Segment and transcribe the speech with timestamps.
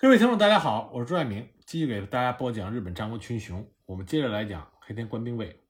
[0.00, 3.66] 各位听众，大家好，我是朱爱明，继续给大家播讲日本战国群雄。
[3.84, 5.60] 我们接着来讲黑田官兵卫。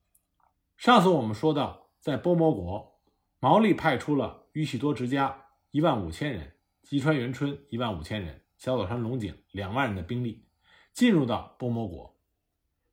[0.77, 3.01] 上次我们说到，在波摩国，
[3.41, 6.53] 毛利派出了宇喜多直家一万五千人，
[6.83, 10.45] 吉川元春一万五千人，小岛川龙井两万人的兵力
[10.92, 12.14] 进入到波摩国。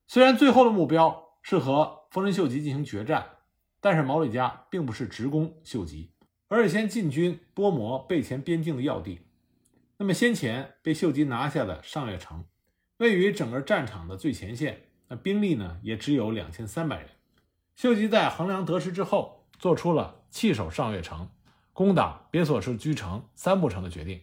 [0.08, 3.26] 虽然最后的目标是和丰臣秀吉进行决战，
[3.82, 6.14] 但是毛利家并不是直攻秀吉，
[6.48, 9.20] 而是先进军波摩备前边境的要地。
[9.98, 12.44] 那么先前被秀吉拿下的上月城，
[12.98, 17.10] 位于整个战场的最前线，那兵力呢也只有两千三百人。
[17.76, 21.30] 秀吉在衡量得失之后，做出了弃守上月城，
[21.72, 24.22] 攻打别所氏居城三步城的决定。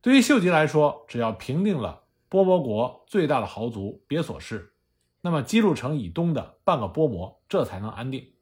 [0.00, 4.74] 对于秀吉来说，只要平定了波摩国最大的豪族别所氏，
[5.22, 8.32] 那么姬路城以东的半个波摩这才能安定，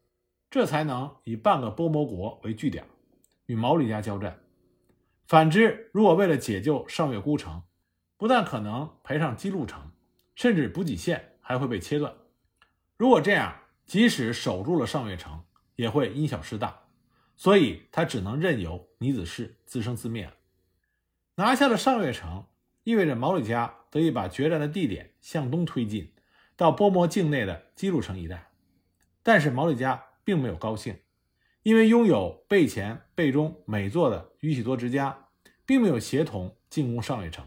[0.50, 2.84] 这才能以半个波摩国为据点，
[3.46, 4.38] 与毛利家交战。
[5.26, 7.64] 反之，如果为了解救上越孤城，
[8.16, 9.90] 不但可能赔上姬路城，
[10.37, 12.14] 甚至补给线还会被切断。
[12.96, 15.42] 如果这样，即使守住了上越城，
[15.74, 16.84] 也会因小失大，
[17.36, 20.32] 所以他只能任由尼子氏自生自灭。
[21.34, 22.46] 拿下了上越城，
[22.84, 26.12] 意味着毛利家得以把决战的地点向东推进，
[26.54, 28.52] 到波摩境内的姬路城一带。
[29.24, 30.96] 但是毛利家并没有高兴，
[31.66, 35.26] 因为拥有备前、备中美作的宇喜多直家，
[35.64, 37.45] 并没有协同进攻上月城。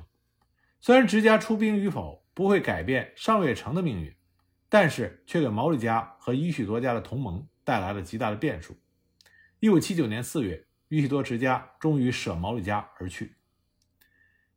[0.82, 4.14] 虽然直家出兵与否不会改变上月城的命运。
[4.68, 8.76] 但是却给毛利家和宇喜多家的同盟带来了极大的变数。
[9.62, 13.38] 一五七九年四月，宇喜多直家终于舍毛利家而去。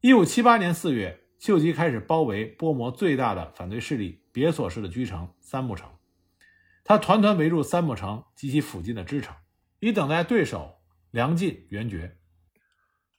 [0.00, 5.88] 一五七八年四月，秀吉开始包围波摩最大的反对势力别所氏的居城三木城，
[6.82, 9.34] 他团团围住三木城及其附近的支城，
[9.84, 10.80] 以等待对手
[11.11, 12.16] 粮尽援绝。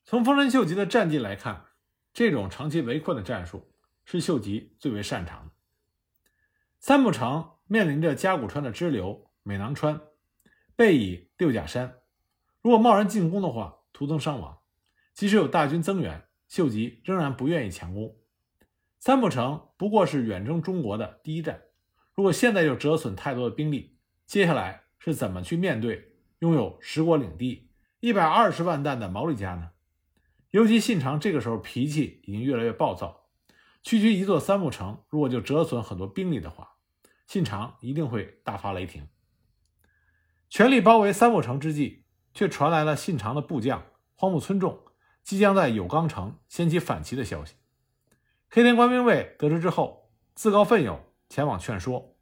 [0.06, 1.66] 从丰臣秀吉的战绩来看，
[2.14, 3.76] 这种长期围困的战术
[4.06, 5.52] 是秀吉最为擅长的。
[6.80, 10.00] 三木城面临着甲骨川的支流美囊川，
[10.78, 11.98] 背倚六甲山，
[12.62, 14.60] 如果贸然进攻的话，徒增伤亡。
[15.14, 18.18] 即使有大军增援，秀吉仍然不愿意强攻。
[19.00, 21.62] 三木城不过是远征中国的第一站，
[22.16, 26.13] 如果现在就折损太多的兵力，接下来是怎么去面对
[26.44, 27.70] 拥有十国领地、
[28.02, 29.70] 一百二十万担的毛利家呢？
[30.52, 33.30] 尤其信长这个时候脾气已经越来越暴躁，
[33.82, 36.76] 区区一座三木城，如果就折损很多兵力的话，
[37.28, 39.08] 信长一定会大发雷霆。
[40.50, 43.82] 全力包围三木城之际，却传来了信长的部将
[44.14, 44.78] 荒木村重
[45.24, 47.56] 即将在有冈城掀起反旗的消息。
[48.50, 52.18] 黑田官兵卫得知之后，自告奋勇前往劝说，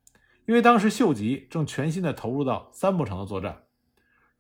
[0.46, 3.64] 因为当时秀吉正全心的投入到三木城的作战。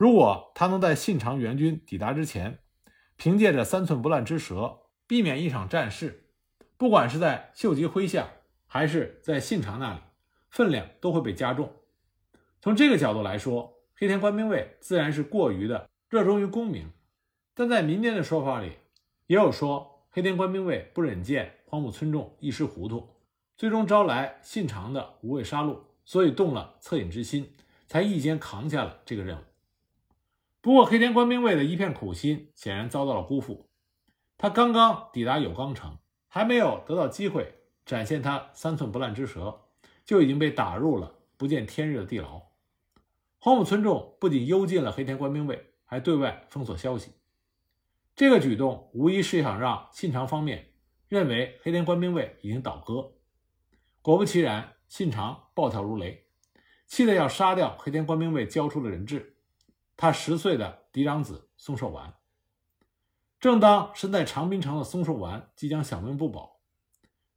[0.01, 2.57] 如果他能在信长援军抵达之前，
[3.17, 6.25] 凭借着三寸不烂之舌，避免一场战事，
[6.75, 8.27] 不管是在秀吉麾下，
[8.65, 9.99] 还是在信长那里。
[10.49, 11.71] 分量都会被加重。
[12.61, 16.89] 从这个角度来说，黑田官兵卫自然是过于的热衷于功名。
[17.53, 18.71] 但在民间的说法里，
[19.27, 23.07] 也有说黑田官兵卫不忍见荒木村重一时糊涂，
[23.55, 27.53] 最终招来信长的无畏杀戮，所以动了恻隐之心，
[27.87, 29.41] 才一肩扛下了这个任务。
[30.61, 33.69] 不过，黑田官兵卫的一片苦心显然遭到了辜负。
[34.37, 37.55] 他刚刚抵达有冈城，还没有得到机会
[37.85, 39.67] 展现他三寸不烂之舌。
[40.03, 42.41] 就已经被打入了不见天日的地牢。
[43.37, 47.11] 荒木村重不仅幽禁了黑田官兵卫，还对外封锁消息。
[48.15, 50.73] 这个举动无疑是想让信长方面
[51.07, 53.13] 认为黑田官兵卫已经倒戈。
[54.01, 56.25] 果不其然，信长暴跳如雷，
[56.87, 59.30] 气得要杀掉黑田官兵卫交出的人质，
[60.01, 62.15] 他十岁的嫡长子松寿丸。
[63.39, 66.59] 正当身在长滨城的松寿丸即将小命不保，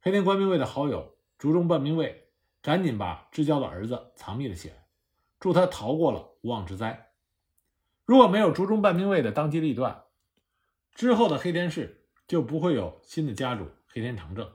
[0.01, 2.31] 黑田官兵卫的好友竹中半兵卫。
[2.63, 4.87] 赶紧把至交的儿子藏匿了起来，
[5.39, 7.11] 助他逃过了无妄之灾。
[8.03, 10.05] 如果没有竹中半兵卫的当机立断，
[10.91, 14.51] 之后的黑田氏就不会有新的家主黑田长政。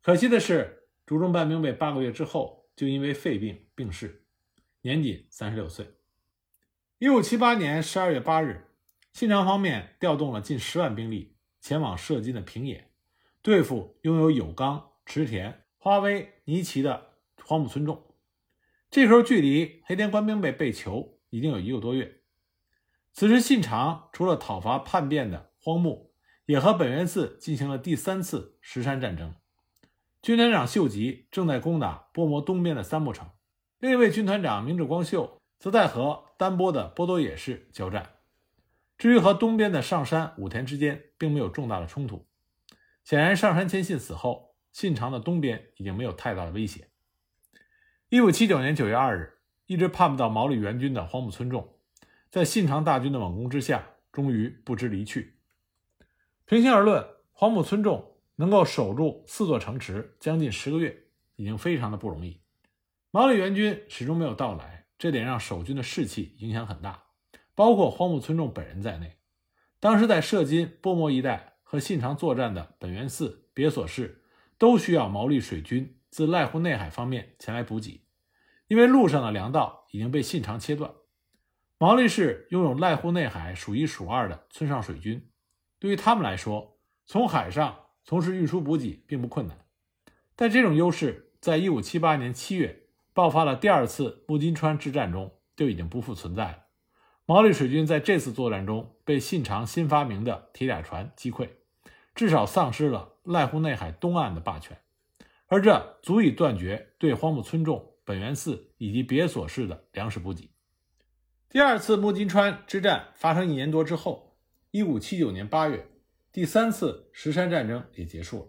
[0.00, 4.24] 可惜的是，竹中半兵卫八个月之后就因为肺病病逝，
[4.80, 5.99] 年仅三十六岁。
[7.00, 8.66] 一五七八年十二月八日，
[9.14, 12.90] 信长方面调动了近十万兵力前往射津的平野，
[13.40, 15.64] 对付拥有有冈、池田。
[15.78, 17.12] 花威尼奇的
[17.42, 18.04] 荒木村重，
[18.90, 22.20] 这时候距离黑田官兵被被囚已经有一个多月。
[23.14, 26.12] 此时信长除了讨伐叛变的荒木，
[26.44, 29.34] 也和本元寺进行了第三次石山战争。
[30.20, 33.26] 军团长秀吉正在攻打波摩东边的三木城，
[33.78, 38.14] 另一位军团长明智光秀则在和丹波的波多野市交战。
[38.98, 42.26] 至于和东边的上山武田之间，并没有重大的冲突。
[43.04, 46.88] 显然，上杉谦信死后，信长的东边已经没有太大的威胁。
[48.08, 51.76] 一五七九年九月二日，一直盼不到毛利援军的荒木村重，
[52.30, 55.38] 在信长大军的猛攻之下，终于不知离去。
[56.46, 61.04] 平心而论，荒木村重能够守住四座城池将近十个月，
[61.36, 62.40] 已经非常的不容易。
[63.10, 67.04] 毛利援军始终没有到来，这点让守军的士气影响很大，
[67.54, 69.16] 包括荒木村重本人在内。
[69.80, 74.22] 当时在射津、波摩一带和信长作战的本元寺、别所市，
[74.58, 78.02] 都需要毛利水军自濑户内海方面前来补给，
[78.68, 80.92] 因为路上的粮道已经被信长切断。
[81.78, 85.30] 毛利氏拥有濑户内海数一数二的村上水军。
[85.78, 89.56] 对于他们来说，从海上从事运输补给并不困难。
[90.36, 96.64] 但这种优势，在一五七八年七月爆发了第二次木津川之战中就已经不复存在了。
[97.26, 101.48] 毛利水军在这次作战中被信长新发明的铁甲船击溃，
[102.14, 104.78] 至少丧失了濑户内海东岸的霸权，
[105.46, 110.50] 而这足以断绝对荒木村重、本元寺以及别所市的粮食补给。
[111.48, 114.28] 第二次木津川之战发生一年多之后。
[114.72, 115.84] 一五七九年八月，
[116.30, 118.46] 第三次石山战争也结束了。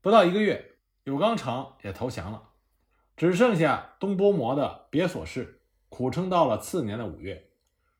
[0.00, 0.72] 不到一个月，
[1.04, 2.42] 有冈城也投降了，
[3.16, 7.50] 只剩下东波摩的别所市苦撑到了次年的五月。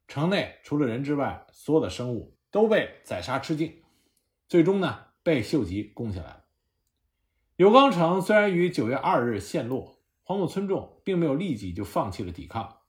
[0.09, 3.83] 城内除了人之外，所有的生物都被宰杀吃尽。
[4.49, 6.45] 最终呢，被秀吉攻下来了。
[7.57, 12.81] 有冈城虽然于九月二日陷落，荒木村众并没有立即就放弃了抵抗，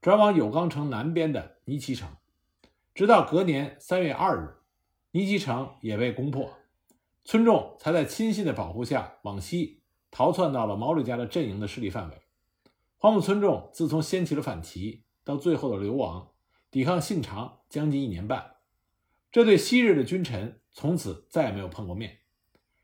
[0.00, 2.08] 转往有冈城南边的尼崎城。
[2.94, 4.56] 直到隔年三月二日，
[5.10, 6.50] 尼崎城也被攻破，
[7.24, 12.22] 村众才在亲信的保护下往西逃窜到了毛利家的阵营的势力范围。
[12.96, 16.30] 荒木村众自从掀起了反旗，到最后的流亡，
[16.70, 18.56] 抵抗信长将近一年半，
[19.30, 22.18] 这对昔日的君臣从此再也没有碰过面。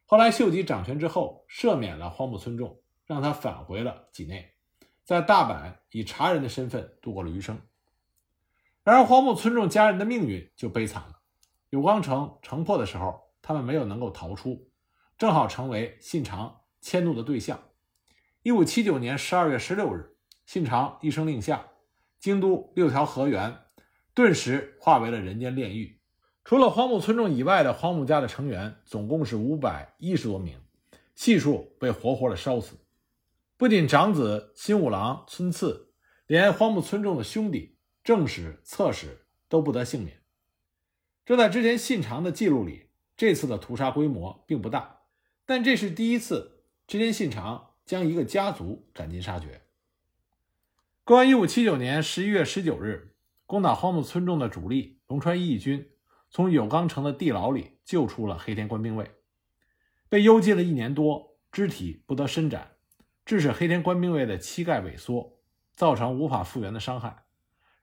[0.04, 4.52] 后来秀吉掌权之后，赦免了荒木村众，让他返回了畿内，
[5.04, 7.58] 在大阪以茶人的身份度过了余生。
[8.84, 11.20] 然而，荒木村重家人的命运就悲惨了。
[11.70, 14.68] 有光城城破的时候，他们没有能够逃出，
[15.16, 17.70] 正好成为信长迁怒的对象。
[18.42, 20.14] 一五七九年十二月十六日，
[20.44, 21.68] 信长一声令下，
[22.18, 23.56] 京都六条河原
[24.12, 25.98] 顿时化为了人间炼狱。
[26.44, 30.60] 除了荒木村重以外的荒木家的成员，总共是五百一十多名，
[31.14, 32.76] 悉数被活活的烧死。
[33.56, 35.94] 不仅长子新五郎村次，
[36.26, 37.78] 连荒木村重的兄弟。
[38.04, 40.20] 正史、侧史都不得幸免。
[41.24, 45.02] 这在之前信长的记录里，这次的屠杀规模并不大，
[45.46, 46.51] 但这是第一次，
[46.92, 49.62] 织田信长将一个家族斩尽杀绝。
[51.04, 53.14] 公元一五七九年十一月十九日，
[53.46, 55.88] 攻打荒木村中的主力龙川义军，
[56.28, 59.10] 从有冈城的地牢里救出了黑田官兵卫，
[60.10, 62.72] 被幽禁了一年多，肢体不得伸展，
[63.24, 65.40] 致使黑田官兵卫的膝盖萎缩，
[65.72, 67.24] 造成无法复原的伤害。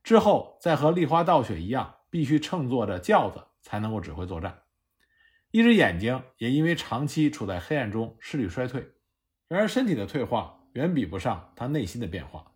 [0.04, 4.66] 之后，再和立花道雪一样，必须乘坐着轿子才能够指挥作战。
[5.50, 8.88] 一只眼睛也因为长期处在黑暗中视力衰退。
[9.50, 12.54] 然而，身体的退化远比不上他内心的变化。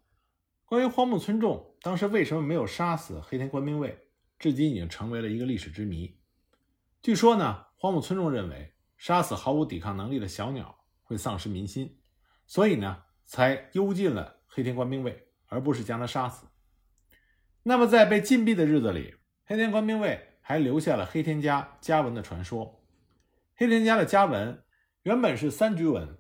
[0.64, 3.98] 关于荒木村重当时为什么没有杀死黑田官兵卫，
[4.38, 6.16] 至今已经成为了一个历史之谜。
[7.02, 12.00] 据说呢，荒木村重认为杀死毫无抵抗能力的小鸟会丧失民心，
[12.46, 16.46] 所以呢，才幽禁了黑田官兵卫，而不是将他杀死。
[17.64, 22.84] 那么，在被禁闭的日子里，黑田官兵卫还留下了黑田家家文的传说。
[23.56, 24.64] 黑田家的家文
[25.02, 26.18] 原本是三居文，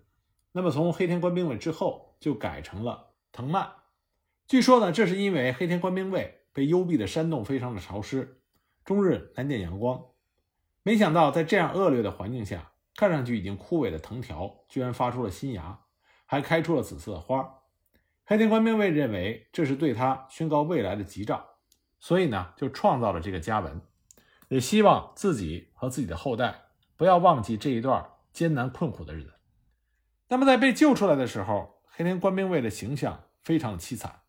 [0.53, 3.69] 那么从黑田官兵卫之后就改成了藤蔓。
[4.47, 8.39] 据说呢，这是因为黑田官兵卫被幽闭的山洞非常的潮湿，
[8.85, 10.01] 终日难见阳光。
[10.83, 15.79] 没想到在这样恶劣的环境下，看上去已经枯萎的藤条居然发出了新芽，
[16.25, 17.61] 还开出了紫色的花。
[18.25, 21.43] 黑田官兵卫认为这是对他宣告未来的吉兆，
[21.99, 23.81] 所以呢，就创造了这个家文，
[24.49, 29.33] 也希望自己和自己的后代不要忘记这一段艰难困苦的日子。
[30.27, 34.21] 那么，在被救出来的时候，黑田官兵卫的形象非常的凄惨。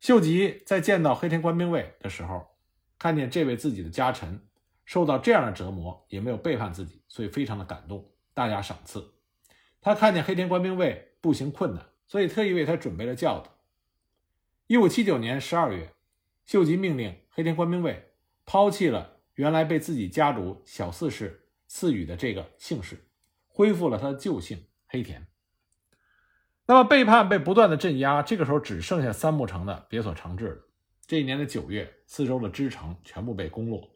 [0.00, 2.46] 秀吉在见到黑田官兵卫的时候，
[2.98, 4.46] 看见这位自己的家臣
[4.84, 9.14] 受到这样的折磨，也没有背叛自己，所以非常的感动，大加赏赐。
[9.80, 11.84] 他看见黑田官兵卫步行困难。
[12.10, 13.50] 所以特意为他准备了轿子。
[14.66, 15.92] 一五七九年十二月，
[16.46, 18.12] 秀吉命令黑田官兵卫
[18.46, 23.06] 抛弃了原来被自己家主小四氏赐予的这个姓氏，
[23.46, 25.28] 恢复了他的旧姓黑田。
[26.66, 30.58] 那么背叛被不断的镇压，这个时候只剩下三木城的别所长治了。
[31.06, 33.88] 这一年的九月，四周的支城全部被攻落，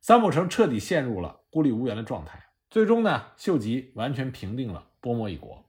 [0.00, 2.42] 三木城彻底陷入了孤立无援的状态。
[2.70, 5.66] 最终呢，秀吉完全平定了波摩一国。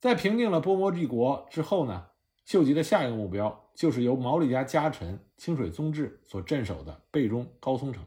[0.00, 2.06] 在平定了波摩一国之后呢，
[2.46, 8.02] 秀吉的下一个目标就是由毛利家家臣清水宗治所镇守的备中高松城。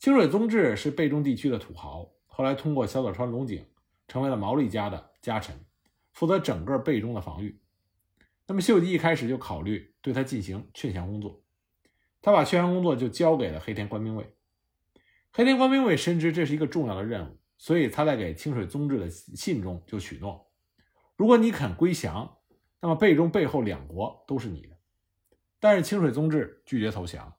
[0.00, 3.64] 清水宗治是备中地区的土豪，后来通过小早川龙井
[4.08, 5.64] 成为了毛利家的家臣，
[6.12, 7.60] 负责整个备中的防御。
[8.46, 11.42] 那么秀吉一开始就考虑对他进行劝降工作，
[12.20, 14.34] 他把劝降工作就交给了黑田官兵卫。
[15.32, 20.50] 黑田官兵卫深知这是一个重要的任务，所以他在给清水宗治的信中就许诺：
[21.16, 22.36] 如果你肯归降，
[22.80, 24.76] 那么备中背后两国都是你的。
[25.58, 27.34] 但是清水宗治拒绝投降。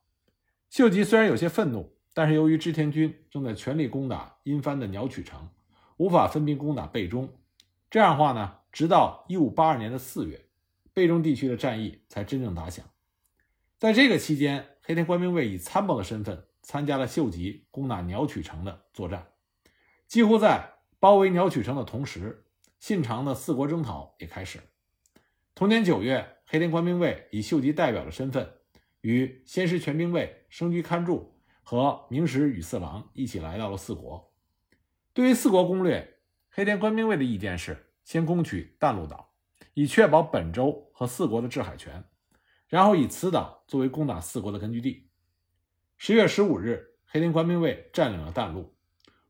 [0.68, 5.48] 秀吉虽然有些愤怒，但是由于织田军正在全力攻打阴藩的鸟取城，
[5.96, 7.28] 无法分兵攻打备中。
[7.90, 10.46] 这样的话呢，直到一五八二年的四月，
[10.92, 12.84] 备中地区的战役才真正打响。
[13.78, 16.44] 在这个期间，黑田官兵卫以参谋的身份。
[16.62, 19.28] 参加了秀吉攻打鸟取城的作战，
[20.08, 22.44] 几乎在包围鸟取城的同时，
[22.80, 24.64] 信长的四国征讨也开始了。
[25.54, 28.52] 同年九月，黑田官兵卫以秀吉代表的身份，
[29.02, 34.25] 与先师全兵卫生居勘助和明石与四郎一起来到了四国。
[35.16, 36.18] 对于四国攻略，
[36.50, 39.32] 黑田官兵卫的意见是先攻取淡路岛，
[39.72, 42.04] 以确保本州和四国的制海权，
[42.68, 45.08] 然后以此岛作为攻打四国的根据地。
[45.96, 48.76] 十月十五日，黑田官兵卫占领了淡路，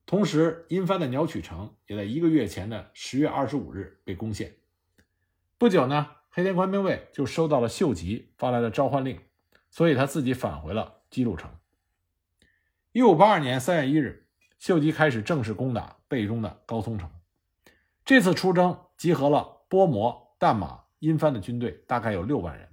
[0.06, 4.56] 同时阴藩的鸟取城也在一个月前的十月二十五日被攻陷。
[5.56, 9.20] 不久呢，黑田官兵卫就收到了秀吉发来的召唤令，
[9.70, 11.48] 所以他自己返回了姬路城。
[12.90, 14.25] 一五八二年三月一日，
[14.58, 17.10] 秀吉开始正式攻打备中的高松城。
[18.04, 22.68] 这次出征集合了波摩、淡马、阴藩的军队，大概有六万人。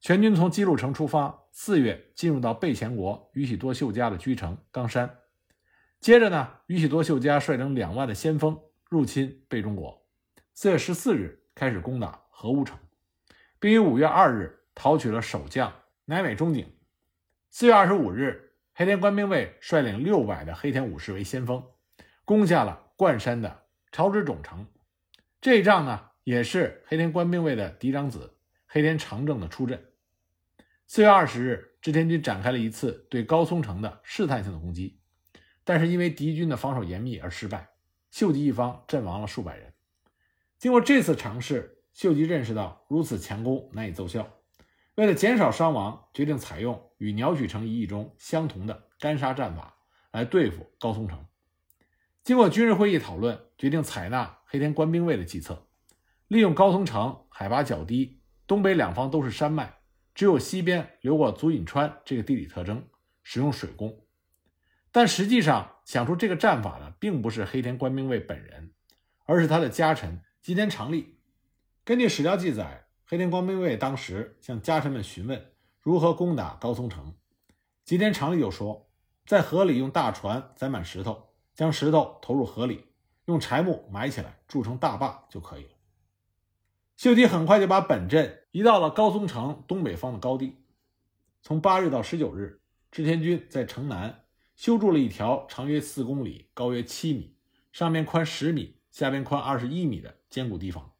[0.00, 5.18] 全军从姬路城出发，四月进入到备前国宇喜多秀家的居城冈山。
[6.00, 10.06] 接着呢，宇喜多秀家率领两万的先锋入侵备中国。
[10.52, 12.78] 四月十四日开始攻打和屋城，
[13.58, 15.72] 并于五月二日讨取了守将
[16.04, 16.70] 乃美中景。
[17.50, 18.45] 四月二十五日，
[18.78, 21.64] 黑田官兵卫率领六百的黑田武士为先锋，
[22.26, 24.66] 攻下了冠山的朝之种城。
[25.40, 29.82] 这一仗呢，也是黑田官兵卫的嫡长子黑田长政的出阵。
[30.86, 35.00] 四月二十日，织田军展开了一次对高松城的试探性的攻击，
[35.64, 37.70] 但是因为敌军的防守严密而失败，
[38.10, 39.72] 秀吉一方阵亡了数百人。
[40.58, 44.30] 经过这次尝试，秀吉认识到如此强攻难以奏效，
[44.96, 49.76] 为了减少伤亡，决定采用与鸟取城一役中相同的干沙战法
[50.10, 51.24] 来对付高松城。
[52.24, 55.68] 经过军事会议讨论，决定采纳黑田官兵卫的计策，
[56.28, 59.76] 利用高松城海拔较低，东北两方都是山脉。
[60.14, 62.88] 只有西边流过足隐川这个地理特征，
[63.22, 64.02] 使用水攻。
[64.90, 68.72] 但实际上想出这个战法的，并不是黑田官兵卫本人，
[69.26, 71.20] 而是他的家臣吉田长利。
[71.84, 77.14] 根据史料记载，黑田官兵卫当时向家臣们询问如何攻打高松城，
[77.84, 78.90] 吉田长利就说
[79.24, 82.84] ：“在河里用大船载满石头，将石头投入河里，
[83.26, 85.70] 用柴木埋起来，筑成大坝就可以了。”
[86.98, 90.64] 秀吉很快就把本阵移到了高松城东北方的高地。
[91.42, 92.60] 从八日到十九日，
[92.90, 94.24] 织田军在城南
[94.56, 97.36] 修筑了一条长约四公里、高约七米、
[97.70, 100.90] 上面宽十米、下边宽二十一米的坚固堤防，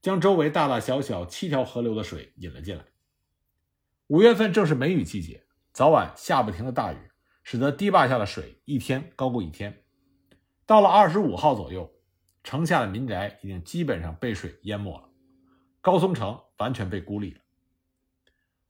[0.00, 2.84] 将周围大大小小七条河流的水引了进来。
[4.06, 6.96] 五月份正是梅雨季节，早晚下不停的大雨，
[7.42, 9.84] 使得堤坝下的水一天高过一天。
[10.64, 11.90] 到了二十五号左右，
[12.42, 15.08] 城下的民宅已经基本上被水淹没了。
[15.80, 17.40] 高松城完全被孤立了。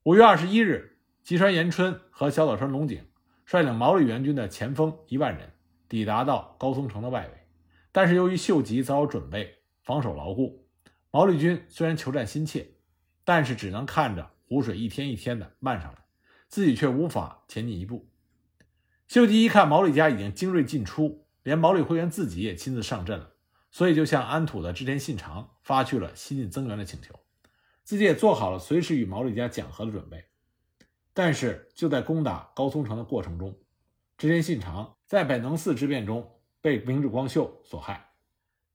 [0.05, 3.05] 五月二十一日，吉川延春和小岛川龙井
[3.45, 5.55] 率领毛利援军的前锋一万人
[5.89, 7.49] 抵达到高松城的外围，
[7.93, 10.68] 但是由于秀吉早有准备，防守牢固，
[11.11, 12.69] 毛利军虽然求战心切，
[13.25, 15.99] 但是只能看着湖水一天一天的漫上来，
[16.49, 18.11] 自己却无法前进一步。
[19.07, 23.35] 秀吉一看毛利家已经精锐尽出，连毛利辉元自己也亲自上阵了。
[23.71, 27.15] 所以，就向安土的织田信长发去了新进增援的请求，
[27.85, 30.25] 自己也做好了随时与毛利家讲和的准备。
[31.13, 33.59] 但是，就在攻打高松城的过程中，
[34.17, 38.08] 织田信长在本能寺之变中被明智光秀所害。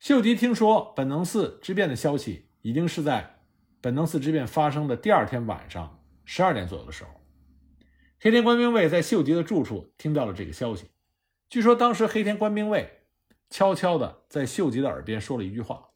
[0.04, 3.40] 秀吉听说本能寺之变的消息，已经是在
[3.80, 7.12] 本能寺之变发生的第二天晚上十二点左右的时候。
[8.20, 10.90] 黑田官兵卫在秀吉的住处听到了这个消息。
[11.48, 13.00] 据说当时黑田官兵卫。
[13.50, 15.92] 悄悄地在秀吉的耳边说了一句话：“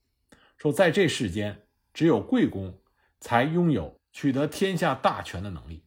[0.58, 2.80] 说在这世间，只有贵公
[3.20, 5.84] 才拥有取得天下大权的能力。”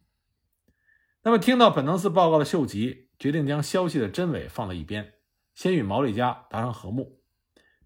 [1.24, 5.14] 那么，听到本能寺报告的秀吉决定将消息的真伪放在一边，
[5.54, 7.19] 先与毛利家达成和睦，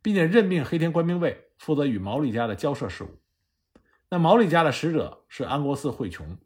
[0.05, 3.23] 并且任命黑田官兵卫负责与毛利家的交涉事务。
[4.11, 6.37] 那毛利家的使者是安国寺惠琼。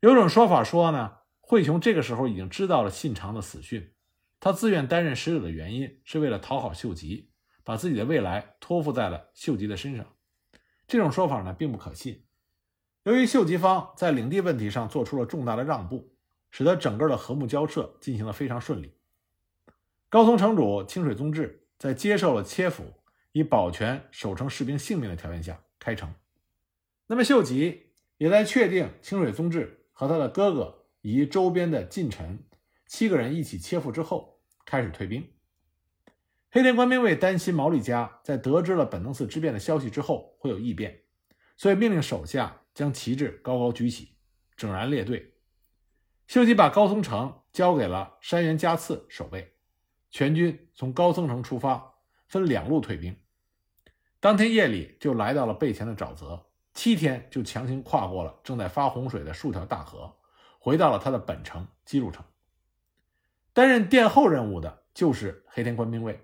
[0.00, 3.92] 有种说法说呢，惠琼这个时候已经知道了信长的死讯，
[4.40, 7.28] 他自愿担任使者的原因是为了讨好秀吉，
[7.62, 10.06] 把自己的未来托付在了秀吉的身上。
[10.88, 12.24] 这种说法呢，并不可信。
[13.02, 16.16] 由于秀吉方在领地问题上做出了重大的让步，
[16.50, 18.94] 使得整个的和睦交涉进行的非常顺利。
[20.08, 22.84] 高松城主清水宗治在接受了切腹
[23.32, 26.14] 以保全守城士兵性命的条件下开城。
[27.08, 29.80] 那么秀吉也在确定清水宗治。
[29.94, 32.42] 和他的哥哥以及周边的近臣
[32.86, 35.28] 七个人一起切腹之后，开始退兵。
[36.50, 41.02] 黑田官兵卫担心毛利家在得知了本能寺之变的消息之后会有异变，
[41.56, 44.16] 所以命令手下将旗帜高高举起，
[44.56, 45.34] 整然列队。
[46.26, 49.51] 秀吉把高松城交给了山原家次守备，
[50.12, 51.94] 全军从高松城出发，
[52.28, 53.16] 分两路退兵。
[54.20, 56.46] 当天夜里就来到了备前的沼泽。
[56.74, 60.16] 七天就强行跨过了正在发洪水的数条大河，
[60.58, 62.24] 回到了他的本城基路城。
[63.52, 66.22] 担任殿后任务的就是黑田官兵卫，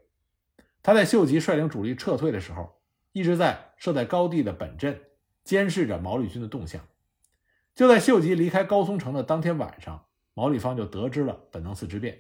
[0.83, 2.81] 他在秀吉率领主力撤退的时候，
[3.13, 4.99] 一直在设在高地的本镇
[5.45, 6.83] 监视着毛利军的动向。
[7.75, 12.19] 就在秀吉离开高松城的当天晚上，毛利方就得知了本能寺之变。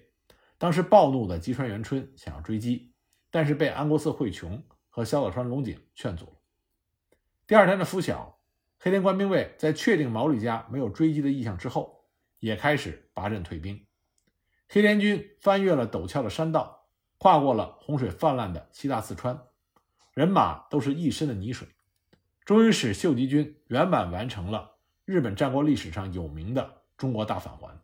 [0.58, 2.92] 当时暴怒的吉川元春想要追击，
[3.30, 6.32] 但是被安国寺惠琼和小早川龙井劝阻了。
[7.46, 8.40] 第二天的拂晓，
[8.80, 12.04] 黑田官兵卫在确定毛利家没有追击的意向之后，
[12.40, 13.86] 也开始拔阵退兵。
[14.68, 16.88] 黑田军翻越了陡峭的山道，
[17.18, 19.40] 跨过了洪水泛滥的西大四川，
[20.12, 21.68] 人马都是一身的泥水，
[22.44, 27.80] 终于使秀吉军圆满完成了日本战国历史上有名的中国大返还。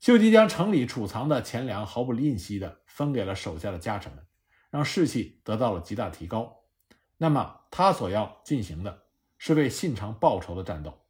[0.00, 4.24] 秀吉将城里储藏的钱粮毫不吝惜地分给了手下的家臣们，
[4.70, 6.64] 让士气得到了极大提高。
[7.16, 9.02] 那么，他所要进行的
[9.38, 11.00] 是为信长报仇的战斗。